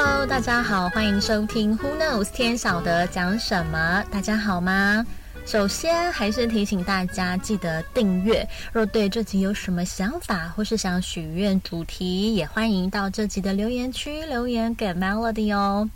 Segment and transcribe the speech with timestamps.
[0.00, 4.04] Hello，大家好，欢迎收听 Who Knows 天晓得讲什么？
[4.12, 5.04] 大家好吗？
[5.44, 8.48] 首先还是提醒大家记得订阅。
[8.72, 15.90] 若对这集有什么想法，或是想许愿主题，也欢迎到这集的留言区留言给 Melody 哦。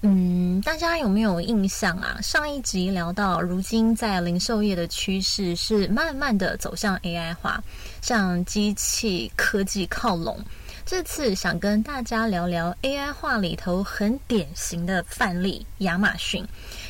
[0.00, 2.18] 嗯，大家有没有印象啊？
[2.22, 7.62] 上一集聊到，如今在零售业的趋势是慢慢的走向 AI 化，
[8.00, 10.42] 向机器科技靠拢。
[10.86, 16.46] 这次想跟大家聊聊 AI 化里头很典型的范例——亚马逊。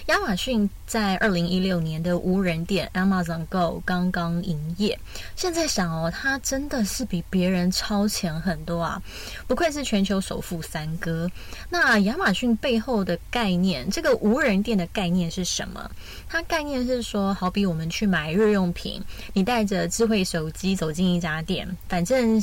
[0.09, 4.99] 亚马逊在二零一六年的无人店 Amazon Go 刚刚营业，
[5.35, 9.03] 现在想哦，它真的是比别人超前很多啊！
[9.49, 11.31] 不愧是全球首富三哥。
[11.71, 15.91] 那亚马逊背后的概念，这个无人店的概念是什么？
[16.29, 22.39] 它概念是说，好比我们去买日用品，你带着智慧手机走进一家店，反正。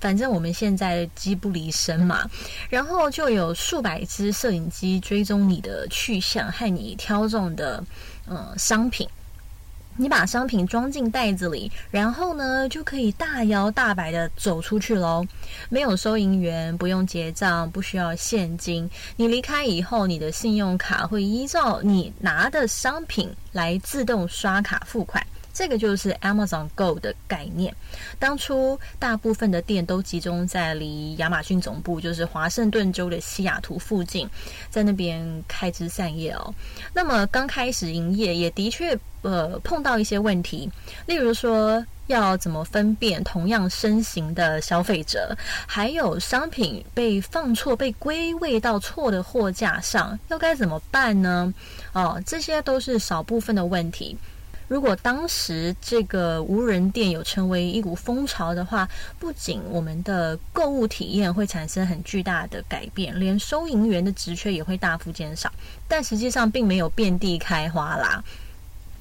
[0.00, 2.28] 反正我们现在机不离身嘛，
[2.68, 7.84] 然后就有数百只摄影机追踪你的去向和你挑中的
[8.26, 9.06] 呃商品。
[9.96, 15.26] 你把商品装进袋子里，然后呢就可以大摇大摆的走出去喽。
[15.68, 18.88] 没有收银员，不用结账，不需要现金。
[19.16, 25.26] 你离开以后，你的信用卡会依照你拿的商品来自动刷卡付款。
[25.52, 27.74] 这个就是 Amazon Go 的概念。
[28.18, 34.28] 当初大部分的店都集中在离亚马逊总部就是华盛顿州的西雅图附近，
[34.70, 36.54] 在那边开枝散叶哦。
[36.92, 40.70] 那么刚开始营业也的确呃碰到一些问题，
[41.06, 51.52] 例如说要怎么分辨同样身形的消费者，还有商品被放错、被归位到错的货架上，又该怎么办呢？
[51.92, 54.16] 哦，这些都是少部分的问题。
[54.70, 65.52] 如果当时这个无人店有成为一股风潮的话，不仅我们的购物体验会产生很巨大的改变，连收银员的职缺也会大幅减少。
[65.88, 68.22] 但实际上并没有遍地开花啦。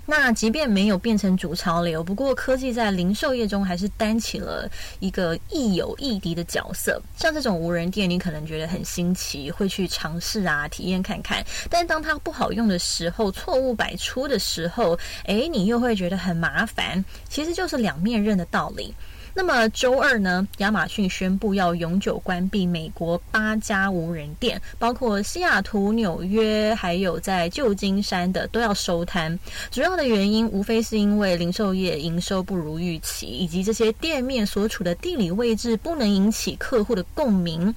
[0.10, 4.68] 那即便没有变成主潮流，不过科技在零售业中还是担起了
[5.00, 7.00] 一个亦友亦敌的角色。
[7.16, 11.46] 像这种无人店，你可能觉得很新奇，会去尝试啊，体验看看。
[11.70, 17.06] 但当它不好用的时候，错误百出的时候，诶，你又会觉得很麻烦。
[17.30, 18.92] 其实就是两面刃的道理。
[19.42, 29.40] 那么周二呢，亚马逊宣布要永久关闭美国八家无人店，包括西雅图、纽约，还有在旧金山的都要收摊。
[29.72, 37.74] 主要的原因无非是因为零售业营收不如预期，以及这些店面所处的地理位置不能引起客户的共鸣。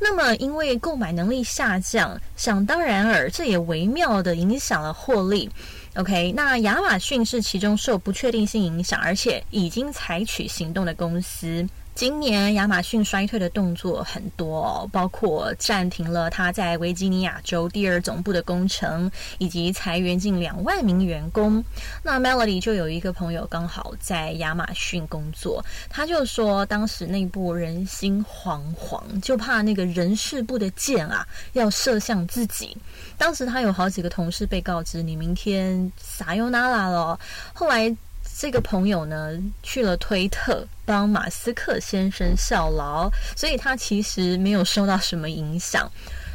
[0.00, 5.48] 那么因为购买能力下降，想当然尔，这也微妙的影响了获利。
[5.96, 11.64] OK，那亚马逊是其中受不确定性影响，而且已经采取行动的公司。
[11.94, 21.64] 今年亚马逊衰退的动作很多，包括暂停了他在维吉尼亚州第二总部的工程，以及裁员近两万名员工。
[22.02, 32.76] 那 Melody 就有一个朋友刚好在亚马逊工作，他就说当时内部人心惶惶，就怕那个人事部的箭啊要射向自己。
[33.16, 37.18] 当时他有好几个同事被告知你明天撒尤那拉了，
[37.52, 37.96] 后来。
[38.36, 45.90] 这个朋友呢去了推特帮马斯克先生效劳，所以他其实没有受到什么影响。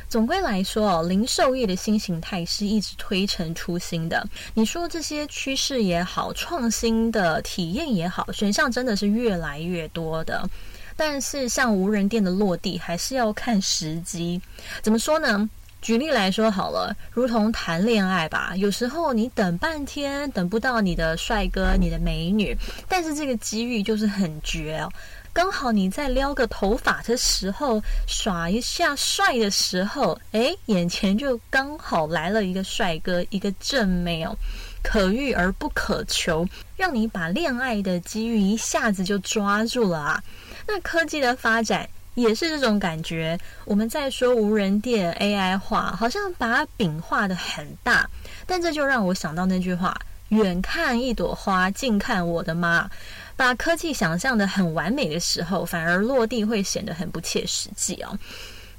[0.08, 4.26] 总归来说哦，零售业的新形态是一直推陈出新的。
[4.54, 10.50] 你说这些趋势也好，创新的体验也好，选项真的是越来越多的。
[10.96, 14.42] 但是像无人店的落地，还是要看时机。
[14.82, 15.48] 怎么说呢？
[15.82, 22.56] 举例来说好了，如同谈恋爱吧，有时候你等半天等不到你的帅哥、你的美女，
[22.88, 24.92] 但是这个机遇就是很绝哦。
[25.32, 34.36] 刚好你在撩个头发的时候，耍一下帅的时候，诶，眼前就刚好来了一个帅哥，一个正妹哦，
[34.84, 40.24] 可遇而不可求，让你把恋爱的机遇一下子就抓住了啊。
[40.68, 41.88] 那科技的发展。
[42.22, 43.38] 也是这种感觉。
[43.66, 48.10] 我们在说无人店 AI 化，好像把饼画的很大，
[48.46, 49.96] 但这就让我想到那句话：
[50.30, 52.90] 远看一朵花，近看我的妈。
[53.36, 58.18] 把科技想象的很完美的时候，反而落地会显得很不切实际哦。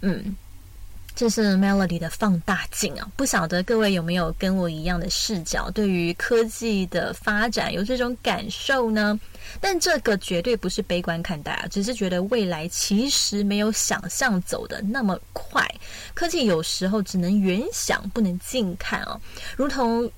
[0.03, 0.37] 嗯。
[1.15, 3.07] 这是 Melody 的放大镜啊！
[3.15, 9.19] 不晓得各位有没有跟我一样的视角，对于科技的发展有这种感受呢？
[9.61, 15.67] 但这个绝对不是悲观看待啊，只是觉得未来其实没有想象走的那么快。
[16.15, 19.21] 科技有时候只能远想，不能近看哦。
[19.57, 20.11] 如同，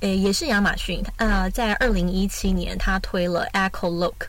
[0.00, 4.26] 诶，也是亚马逊啊，在二零一七年，他推了 Echo Look。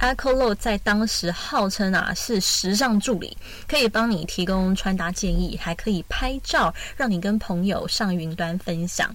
[0.00, 3.36] Echo 在当时号称啊是时尚助理，
[3.66, 9.14] 可以帮你提供穿搭建议，还可以拍照，让你跟朋友上云端分享。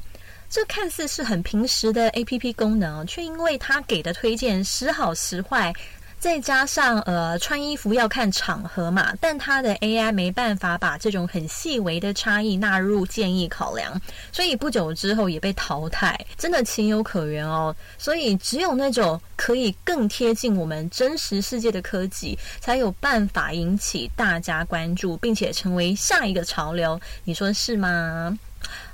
[0.50, 5.72] 这看似是很平时的 APP 功能，却因为它给的推荐时好时坏。
[6.19, 14.00] 再加上呃，穿衣服要看场合嘛，但它的 AI 没办法把这种很细微的差异纳入建议考量，
[14.31, 17.74] 所以不久之后也被淘汰，真的情有可原哦。
[17.98, 28.38] 所以只有那种可以更贴近我们真实世界的科技，才有办法引起大家关注，并且成为下一个潮流，你说是吗？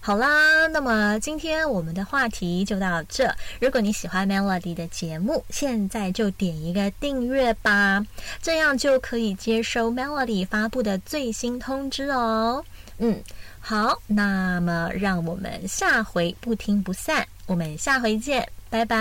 [0.01, 3.33] 好啦，那么今天我们的话题就到这。
[3.59, 8.05] 如果你喜欢 Melody 的节目，现在就点一个订阅吧，
[8.41, 12.63] 这样就可以接收 Melody 发布的最新通知哦。
[12.97, 13.21] 嗯，
[13.59, 18.95] 好，那么让我们下回不听不散，我们下回见，拜拜。